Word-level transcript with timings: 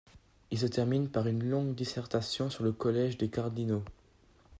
Il 0.49 0.57
se 0.57 0.65
termine 0.65 1.09
par 1.09 1.27
une 1.27 1.43
longue 1.47 1.75
dissertation 1.75 2.49
sur 2.49 2.63
le 2.63 2.71
Collège 2.71 3.19
des 3.19 3.29
Cardinaux. 3.29 3.83